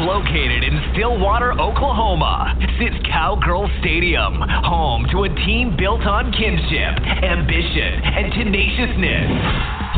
[0.00, 8.00] Located in Stillwater, Oklahoma, sits Cowgirl Stadium, home to a team built on kinship, ambition,
[8.00, 9.28] and tenaciousness.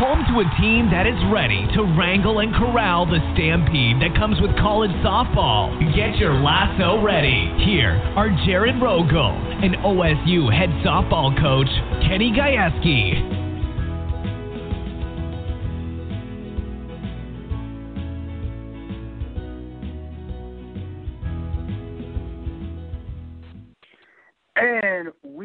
[0.02, 4.40] Home to a team that is ready to wrangle and corral the stampede that comes
[4.40, 5.70] with college softball.
[5.94, 7.54] Get your lasso ready.
[7.64, 11.70] Here are Jared Rogel and OSU head softball coach
[12.02, 13.41] Kenny Gajewski.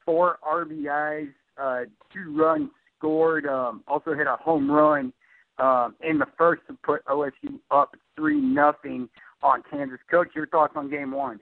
[0.05, 1.81] four RBIs, uh,
[2.13, 3.47] two runs scored.
[3.47, 5.13] Um, also hit a home run
[5.59, 9.09] um, in the first to put OSU up three nothing
[9.43, 9.99] on Kansas.
[10.11, 11.41] Coach, your thoughts on game one?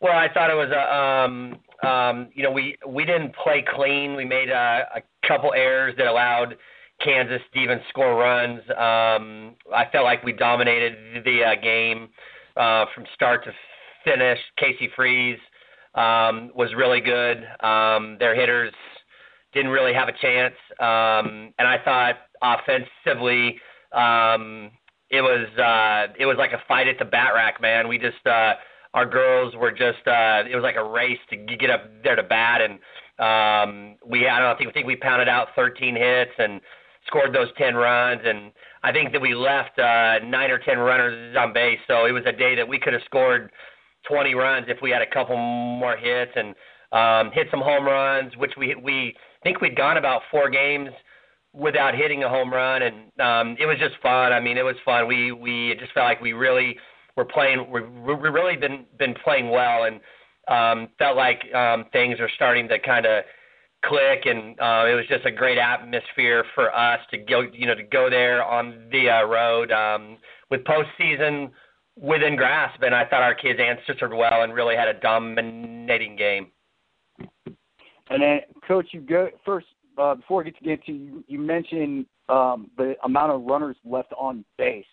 [0.00, 4.16] Well, I thought it was a um, um, you know we we didn't play clean.
[4.16, 6.56] We made a, a couple errors that allowed
[7.02, 8.60] Kansas to even score runs.
[8.70, 12.08] Um, I felt like we dominated the uh, game
[12.56, 13.52] uh, from start to
[14.04, 14.38] finish.
[14.58, 15.38] Casey Freeze
[15.94, 17.44] um, was really good.
[17.60, 18.72] Um, their hitters
[19.52, 23.60] didn't really have a chance, um, and I thought offensively
[23.92, 24.70] um,
[25.10, 27.88] it was uh, it was like a fight at the bat rack, man.
[27.88, 28.54] We just uh,
[28.94, 32.22] our girls were just uh, it was like a race to get up there to
[32.22, 32.78] bat, and
[33.18, 36.60] um, we I don't think, I think we pounded out 13 hits and
[37.06, 38.50] scored those 10 runs, and
[38.82, 41.78] I think that we left uh, nine or 10 runners on base.
[41.86, 43.50] So it was a day that we could have scored
[44.08, 46.54] 20 runs if we had a couple more hits and
[46.92, 50.90] um, hit some home runs, which we we think we'd gone about four games
[51.52, 54.32] without hitting a home run, and um, it was just fun.
[54.32, 55.06] I mean, it was fun.
[55.08, 56.76] We we just felt like we really
[57.16, 57.70] were playing.
[57.70, 60.00] We we really been been playing well, and
[60.48, 63.24] um, felt like um, things are starting to kind of
[63.84, 67.74] click, and uh, it was just a great atmosphere for us to go, you know,
[67.74, 70.16] to go there on the uh, road um,
[70.50, 71.50] with postseason
[72.00, 72.82] within grasp.
[72.82, 76.48] And I thought our kids answered well and really had a dominating game.
[78.10, 79.66] And then, coach, you go first
[79.96, 81.24] uh, before I get to get to you.
[81.26, 84.84] You mentioned um, the amount of runners left on base.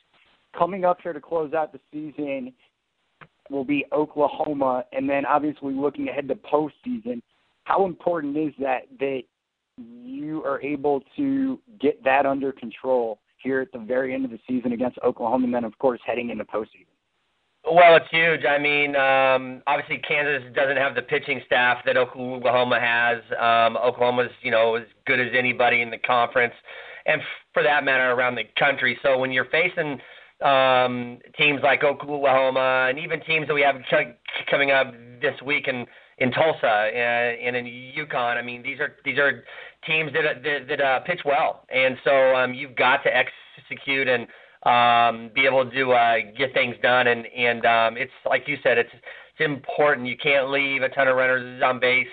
[0.57, 2.53] Coming up here to close out the season
[3.49, 7.21] will be Oklahoma, and then obviously looking ahead to postseason
[7.63, 9.21] how important is that that
[9.77, 14.39] you are able to get that under control here at the very end of the
[14.47, 16.90] season against Oklahoma, and then of course heading into postseason?
[17.63, 18.41] Well, it's huge.
[18.43, 23.21] I mean, um, obviously Kansas doesn't have the pitching staff that Oklahoma has.
[23.39, 26.53] Um, Oklahoma's, you know, as good as anybody in the conference,
[27.05, 27.21] and
[27.53, 28.97] for that matter, around the country.
[29.03, 29.99] So when you're facing
[30.41, 33.75] um, teams like Oklahoma and even teams that we have
[34.49, 35.85] coming up this week in
[36.17, 38.37] in Tulsa and, and in UConn.
[38.37, 39.43] I mean, these are these are
[39.85, 44.27] teams that that, that uh, pitch well, and so um, you've got to execute and
[44.63, 47.07] um, be able to uh, get things done.
[47.07, 50.07] And and um, it's like you said, it's it's important.
[50.07, 52.07] You can't leave a ton of runners on base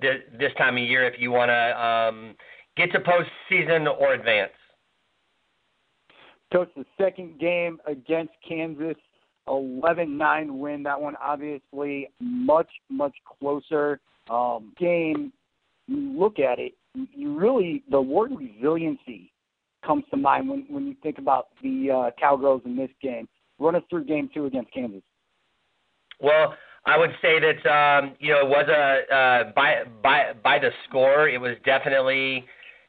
[0.00, 2.34] this, this time of year if you want to um,
[2.76, 4.52] get to postseason or advance.
[6.52, 8.96] Coach, the second game against Kansas
[9.48, 10.82] 11-9 win.
[10.82, 15.32] That one obviously much much closer um, game.
[15.86, 19.32] You look at it, you really the word resiliency
[19.84, 23.28] comes to mind when when you think about the uh, Cowgirls in this game.
[23.58, 25.02] Run us through game two against Kansas.
[26.20, 26.54] Well,
[26.86, 30.70] I would say that um, you know it was a uh, by by by the
[30.88, 31.28] score.
[31.28, 32.44] It was definitely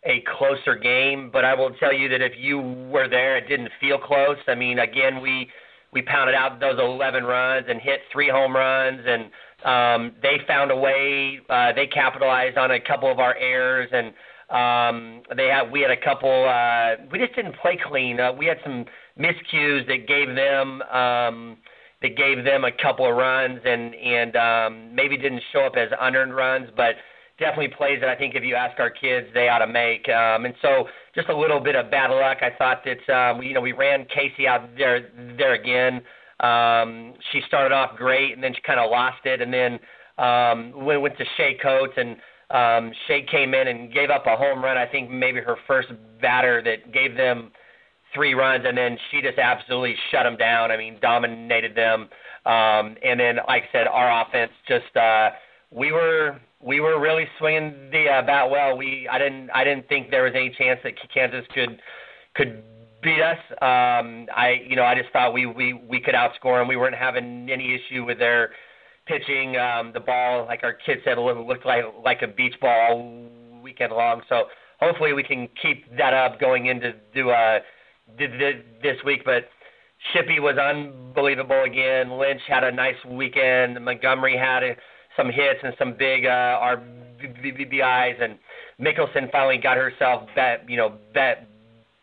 [0.05, 3.71] a closer game, but I will tell you that if you were there, it didn't
[3.81, 4.37] feel close.
[4.47, 5.49] I mean, again, we
[5.91, 9.31] we pounded out those 11 runs and hit three home runs, and
[9.63, 11.39] um, they found a way.
[11.49, 14.13] Uh, they capitalized on a couple of our errors, and
[14.49, 16.47] um, they had we had a couple.
[16.47, 18.19] Uh, we just didn't play clean.
[18.19, 18.85] Uh, we had some
[19.19, 20.81] miscues that gave them.
[20.83, 21.57] Um,
[22.01, 25.89] that gave them a couple of runs and and um, maybe didn't show up as
[25.99, 26.95] unearned runs, but
[27.39, 30.07] definitely plays that I think if you ask our kids, they ought to make.
[30.09, 32.37] Um, and so just a little bit of bad luck.
[32.41, 36.01] I thought that um, you know we ran Casey out there there again.
[36.41, 39.79] Um, she started off great and then she kind of lost it, and then
[40.17, 42.17] um, we went to Shea Coats and.
[42.55, 44.77] Um, Shay came in and gave up a home run.
[44.77, 45.89] I think maybe her first
[46.21, 47.51] batter that gave them
[48.13, 50.71] three runs, and then she just absolutely shut them down.
[50.71, 52.09] I mean, dominated them.
[52.45, 55.31] Um, and then, like I said, our offense just uh,
[55.69, 58.77] we were we were really swinging the uh, bat well.
[58.77, 61.81] We I didn't I didn't think there was any chance that Kansas could
[62.35, 62.63] could
[63.03, 63.37] beat us.
[63.61, 66.69] Um, I you know I just thought we we we could outscore them.
[66.69, 68.51] We weren't having any issue with their
[69.05, 69.57] pitching.
[69.57, 73.91] Um, the ball, like our kids said, looked like like a beach ball all weekend
[73.93, 74.21] long.
[74.29, 74.45] So
[74.79, 77.59] hopefully we can keep that up going into do uh
[78.17, 79.49] this week, but
[80.13, 82.17] Shippy was unbelievable again.
[82.17, 83.83] Lynch had a nice weekend.
[83.83, 84.75] Montgomery had a,
[85.17, 88.37] some hits and some big uh, RBIs, and
[88.79, 91.47] Mikkelson finally got herself back, you know, back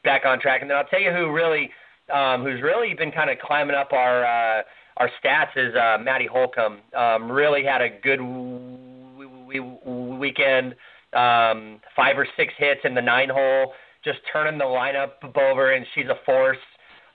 [0.05, 0.63] back on track.
[0.63, 1.71] And then I'll tell you who really,
[2.13, 4.63] um, who's really been kind of climbing up our uh,
[4.97, 6.79] our stats is uh, Maddie Holcomb.
[6.97, 9.19] Um, really had a good w-
[9.53, 10.75] w- weekend.
[11.15, 13.73] Um, five or six hits in the nine hole
[14.05, 16.59] just turning the lineup over, and she's a force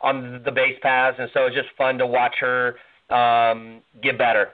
[0.01, 2.75] on the base paths, and so it's just fun to watch her
[3.09, 4.50] um, get better.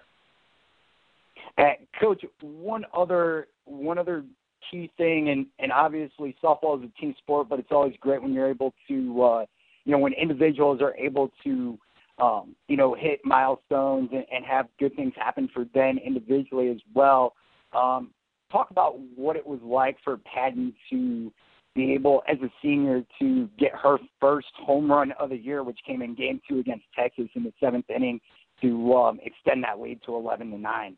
[1.58, 4.24] Uh, Coach, one other one other
[4.70, 8.34] key thing, and and obviously softball is a team sport, but it's always great when
[8.34, 9.46] you're able to, uh,
[9.86, 11.78] you know, when individuals are able to,
[12.20, 16.80] um, you know, hit milestones and, and have good things happen for them individually as
[16.94, 17.34] well.
[17.74, 18.12] Um,
[18.52, 21.34] talk about what it was like for Patton to
[21.76, 25.80] be able, as a senior, to get her first home run of the year, which
[25.88, 28.20] came in Game Two against Texas in the seventh inning,
[28.62, 30.96] to um, extend that lead to 11 to nine.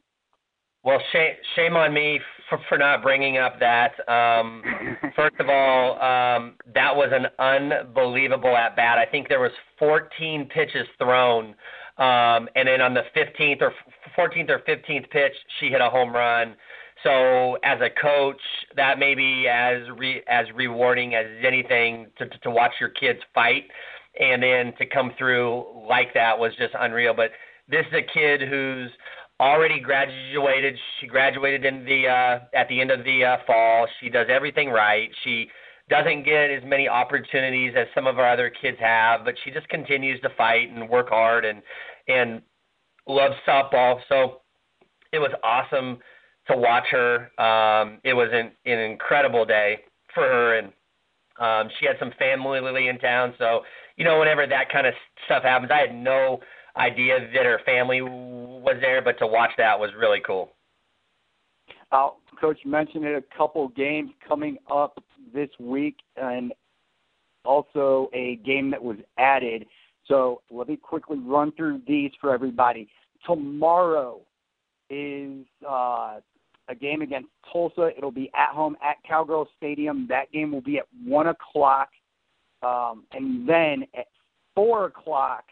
[0.86, 3.94] Well, shame, shame on me for, for not bringing up that.
[4.08, 4.62] Um,
[5.16, 9.00] first of all, um, that was an unbelievable at bat.
[9.00, 11.56] I think there was 14 pitches thrown,
[11.98, 13.74] um, and then on the 15th or
[14.16, 16.56] 14th or 15th pitch, she hit a home run.
[17.04, 18.42] So as a coach,
[18.76, 23.20] that may be as re, as rewarding as anything to, to to watch your kids
[23.34, 23.64] fight,
[24.20, 27.14] and then to come through like that was just unreal.
[27.16, 27.32] But
[27.70, 28.92] this is a kid who's
[29.40, 30.78] already graduated.
[31.00, 33.88] She graduated in the uh, at the end of the uh, fall.
[34.00, 35.10] She does everything right.
[35.24, 35.50] She
[35.90, 39.68] doesn't get as many opportunities as some of our other kids have, but she just
[39.70, 41.62] continues to fight and work hard and
[42.08, 42.42] and
[43.08, 44.00] loves softball.
[44.10, 44.42] So
[45.12, 46.00] it was awesome
[46.48, 47.32] to watch her.
[47.40, 49.80] Um, it was an, an incredible day
[50.14, 50.68] for her, and
[51.40, 53.34] um, she had some family in town.
[53.38, 53.62] So
[53.98, 54.94] you know, whenever that kind of
[55.26, 56.40] stuff happens, I had no
[56.78, 58.02] idea that her family
[58.66, 60.52] was there, but to watch that was really cool.
[61.92, 62.10] Uh,
[62.42, 65.02] Coach mentioned it a couple games coming up
[65.34, 66.52] this week, and
[67.46, 69.66] also a game that was added.
[70.08, 72.90] So let me quickly run through these for everybody.
[73.26, 74.20] Tomorrow
[74.90, 76.20] is uh,
[76.68, 77.92] a game against Tulsa.
[77.98, 80.06] It'll be at home at Cowgirl Stadium.
[80.10, 81.90] That game will be at one o'clock,
[82.62, 84.08] um, and then at
[84.56, 85.46] four o'clock,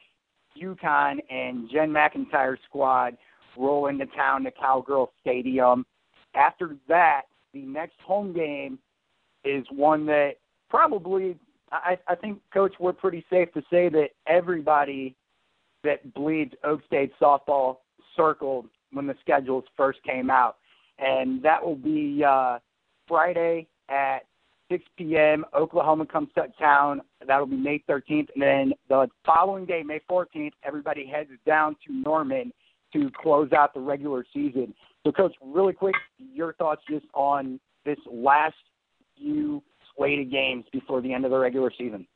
[0.62, 3.18] UConn and Jen McIntyre squad
[3.58, 5.86] roll into town to Cowgirl Stadium.
[6.36, 8.80] After that, the next home game
[9.44, 10.34] is one that
[10.70, 11.38] probably
[11.72, 15.16] I, I think, Coach, we're pretty safe to say that everybody
[15.84, 17.78] that bleeds Oak State softball
[18.16, 20.58] circled when the schedules first came out
[21.00, 22.60] and that will be uh,
[23.08, 24.20] Friday at
[24.74, 25.46] 6 p.m.
[25.56, 27.01] Oklahoma comes to town.
[27.27, 31.94] That'll be May 13th, and then the following day, May 14th, everybody heads down to
[31.94, 32.51] Norman
[32.92, 34.74] to close out the regular season.
[35.06, 38.56] So, Coach, really quick, your thoughts just on this last
[39.15, 39.62] few
[39.96, 42.08] slate of games before the end of the regular season.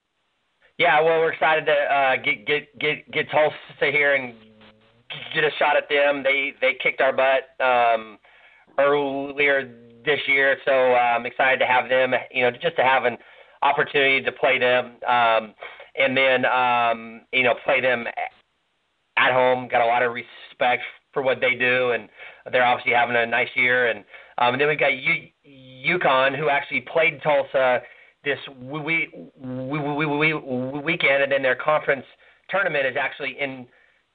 [0.80, 4.34] Yeah, well, we're excited to uh, get get get get Tulsa here and
[5.34, 6.24] get a shot at them.
[6.24, 7.64] They they kicked our butt.
[7.64, 8.18] Um,
[8.80, 9.74] earlier
[10.08, 12.14] this year, so I'm excited to have them.
[12.32, 13.18] You know, just to have an
[13.62, 15.54] opportunity to play them, um,
[15.96, 18.06] and then um, you know play them
[19.18, 19.68] at home.
[19.68, 20.82] Got a lot of respect
[21.14, 22.10] for what they do, and
[22.52, 23.90] they're obviously having a nice year.
[23.90, 24.00] And,
[24.38, 27.82] um, and then we've got U- UConn, who actually played Tulsa
[28.24, 32.06] this we, we, we, we, weekend, and then their conference
[32.50, 33.66] tournament is actually in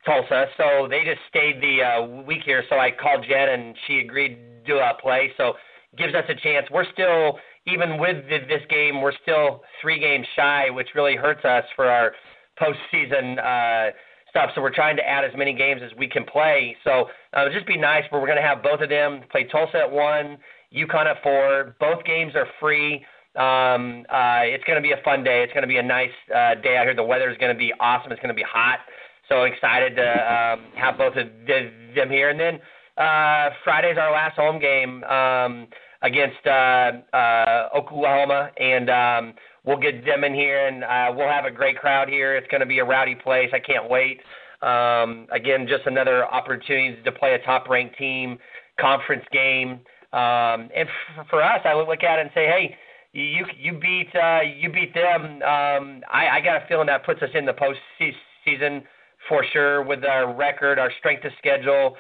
[0.04, 0.46] Tulsa.
[0.56, 2.62] So they just stayed the uh, week here.
[2.68, 5.32] So I called Jen, and she agreed to uh, play.
[5.36, 5.54] So
[5.96, 6.66] gives us a chance.
[6.70, 11.64] We're still even with this game, we're still three games shy, which really hurts us
[11.76, 12.12] for our
[12.60, 13.92] postseason uh,
[14.30, 14.50] stuff.
[14.54, 16.76] So we're trying to add as many games as we can play.
[16.82, 19.78] So uh, just be nice, but we're going to have both of them play Tulsa
[19.78, 20.38] at one,
[20.74, 21.76] UConn at four.
[21.78, 23.04] Both games are free.
[23.36, 25.42] Um, uh, it's going to be a fun day.
[25.42, 26.94] It's going to be a nice uh, day out here.
[26.94, 28.10] The weather is going to be awesome.
[28.10, 28.80] It's going to be hot.
[29.28, 32.28] So excited to um, have both of them here.
[32.28, 32.58] And then
[32.96, 35.66] uh, Friday's our last home game um,
[36.02, 39.34] against uh, uh, Oklahoma, and um,
[39.64, 42.36] we'll get them in here, and uh, we'll have a great crowd here.
[42.36, 43.50] It's going to be a rowdy place.
[43.52, 44.20] I can't wait.
[44.62, 48.38] Um, again, just another opportunity to play a top-ranked team,
[48.80, 49.80] conference game,
[50.12, 52.76] um, and f- for us, I would look at it and say, hey
[53.12, 55.42] you you beat uh, you beat them.
[55.42, 58.82] Um, I, I got a feeling that puts us in the postseason
[59.28, 61.96] for sure with our record, our strength of schedule.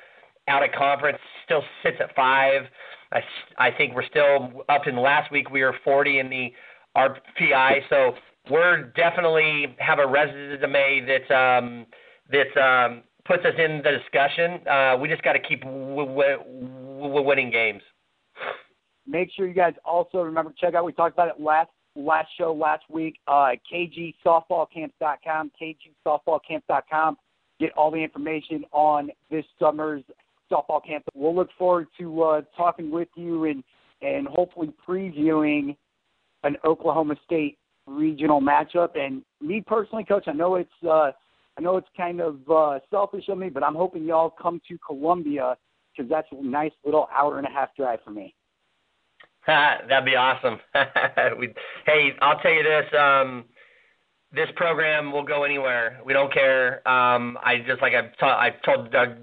[0.52, 1.16] Out of conference
[1.46, 2.64] still sits at five.
[3.10, 3.20] I,
[3.56, 5.48] I think we're still up in last week.
[5.50, 6.52] We were 40 in the
[6.94, 8.12] RPI, so
[8.50, 11.86] we're definitely have a resume that um,
[12.30, 14.66] that um, puts us in the discussion.
[14.68, 16.36] Uh, we just got to keep w- w-
[17.00, 17.80] w- winning games.
[19.06, 20.84] Make sure you guys also remember check out.
[20.84, 23.20] We talked about it last last show last week.
[23.26, 25.50] Uh, KGSoftballCamps.com,
[26.06, 27.16] KGSoftballCamps.com.
[27.58, 30.02] Get all the information on this summer's
[30.52, 31.04] softball camp.
[31.14, 33.64] We'll look forward to uh, talking with you and
[34.02, 35.76] and hopefully previewing
[36.42, 38.98] an Oklahoma State regional matchup.
[38.98, 41.12] And me personally, coach, I know it's uh,
[41.58, 44.78] I know it's kind of uh, selfish of me, but I'm hoping y'all come to
[44.86, 45.56] Columbia
[45.96, 48.34] because that's a nice little hour and a half drive for me.
[49.46, 50.58] That'd be awesome.
[51.38, 51.52] we,
[51.84, 52.86] hey, I'll tell you this.
[52.98, 53.44] Um,
[54.34, 56.00] this program will go anywhere.
[56.04, 56.86] We don't care.
[56.88, 59.16] Um, I just like I've, ta- I've told our,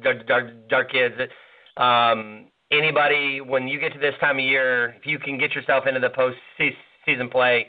[0.72, 5.18] our kids that um, anybody when you get to this time of year, if you
[5.18, 6.38] can get yourself into the post
[7.06, 7.68] season play,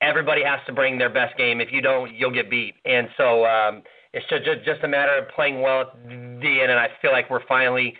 [0.00, 1.60] everybody has to bring their best game.
[1.60, 2.74] If you don't, you'll get beat.
[2.84, 6.70] And so um, it's just just a matter of playing well at the end.
[6.70, 7.94] And I feel like we're finally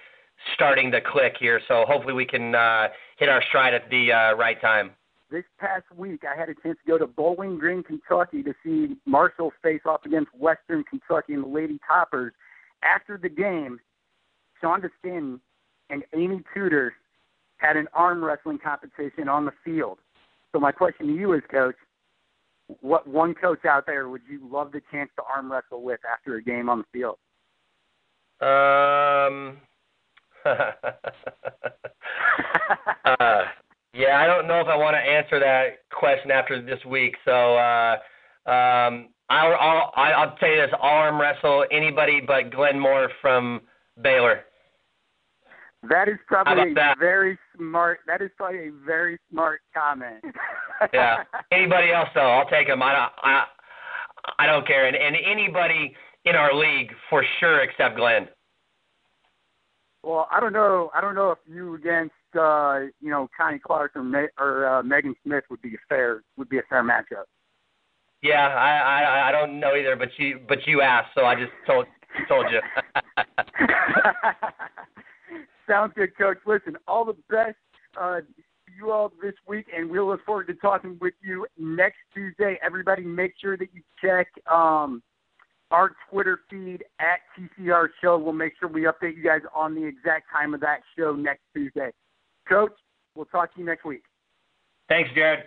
[0.55, 1.61] starting to click here.
[1.69, 2.89] So hopefully we can uh,
[3.19, 4.93] hit our stride at the uh, right time.
[5.33, 8.99] This past week, I had a chance to go to Bowling Green, Kentucky, to see
[9.07, 12.35] Marshall face off against Western Kentucky and the Lady Toppers.
[12.83, 13.81] After the game,
[14.63, 15.41] Shonda Stanton
[15.89, 16.93] and Amy Tudor
[17.57, 19.97] had an arm wrestling competition on the field.
[20.53, 21.77] So my question to you is, Coach,
[22.83, 26.37] what one coach out there would you love the chance to arm wrestle with after
[26.37, 27.17] a game on the field?
[28.43, 29.57] Um,
[33.19, 33.45] uh,
[33.95, 37.15] yeah, I don't know if I want to answer that question after this week.
[37.25, 37.97] So uh,
[38.47, 43.61] um, I'll, I'll I'll tell you this: I'll arm wrestle anybody but Glenn Moore from
[44.03, 44.41] Baylor.
[45.89, 48.01] That is probably a very smart.
[48.07, 50.25] That is probably a very smart comment.
[50.95, 51.25] yeah.
[51.51, 52.83] Anybody else though, I'll take him.
[52.83, 53.13] I don't.
[53.23, 53.45] I,
[54.39, 55.95] I don't care, and, and anybody
[56.25, 58.29] in our league for sure except Glenn.
[60.05, 60.91] Well, I don't know.
[60.95, 64.83] I don't know if you against uh, you know Connie Clark or Me- or uh,
[64.83, 67.25] Megan Smith would be a fair would be a fair matchup.
[68.23, 71.53] Yeah, I I I don't know either, but you but you asked, so I just
[71.67, 71.87] told
[72.29, 72.61] told you.
[75.69, 76.39] Sounds good, Coach.
[76.47, 77.57] Listen, all the best
[78.01, 78.21] uh,
[78.77, 82.59] you all this week, and we'll look forward to talking with you next Tuesday.
[82.63, 84.29] Everybody, make sure that you check.
[84.51, 85.03] Um,
[85.71, 88.19] our Twitter feed at TCR Show.
[88.19, 91.43] We'll make sure we update you guys on the exact time of that show next
[91.55, 91.91] Tuesday.
[92.49, 92.73] Coach,
[93.15, 94.03] we'll talk to you next week.
[94.89, 95.45] Thanks, Jared.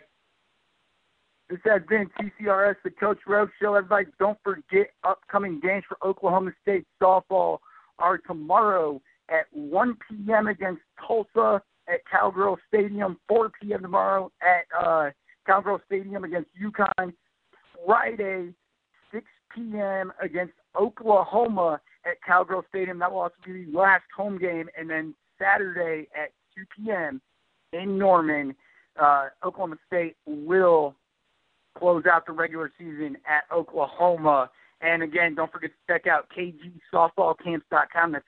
[1.50, 3.76] This has been TCRS, the Coach Rowe Show.
[3.76, 7.60] Everybody, don't forget upcoming games for Oklahoma State softball
[8.00, 9.00] are tomorrow
[9.30, 10.48] at 1 p.m.
[10.48, 13.82] against Tulsa at Cowgirl Stadium, 4 p.m.
[13.84, 15.12] tomorrow at uh,
[15.46, 17.14] Cowgirl Stadium against UConn.
[17.86, 18.54] Friday,
[19.12, 20.12] 6 p.m.
[20.22, 23.00] against Oklahoma at Cowgirl Stadium.
[23.00, 24.68] That will also be the last home game.
[24.78, 27.22] And then Saturday at 2 p.m.
[27.74, 28.56] in Norman,
[29.00, 30.96] uh, Oklahoma State will
[31.78, 34.50] close out the regular season at Oklahoma.
[34.82, 38.12] And again, don't forget to check out kgsoftballcamps.com.
[38.12, 38.26] That's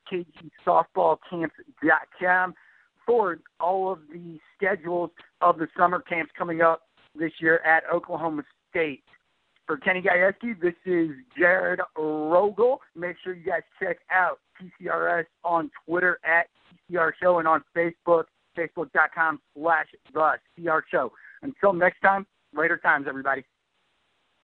[0.67, 2.53] kgsoftballcamps.com
[3.05, 6.83] for all of the schedules of the summer camps coming up
[7.17, 9.03] this year at Oklahoma State.
[9.65, 12.77] For Kenny Gajewski, this is Jared Rogel.
[12.95, 16.47] Make sure you guys check out TCRS on Twitter at
[16.91, 18.25] TCR Show and on Facebook,
[18.57, 21.11] facebook.com slash The CR Show.
[21.41, 22.25] Until next time,
[22.55, 23.45] later times, everybody.